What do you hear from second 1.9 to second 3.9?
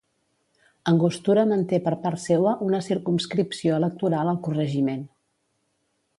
part seua una circumscripció